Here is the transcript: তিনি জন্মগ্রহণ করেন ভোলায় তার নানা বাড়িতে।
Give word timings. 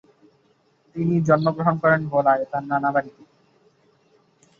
তিনি 0.95 1.15
জন্মগ্রহণ 1.27 1.75
করেন 1.83 2.01
ভোলায় 2.11 2.43
তার 2.51 2.63
নানা 2.71 2.89
বাড়িতে। 2.95 3.23